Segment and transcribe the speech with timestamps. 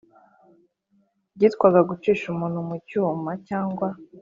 [1.35, 3.87] byitwaga gucisha umuntu mu cyuma cyangwa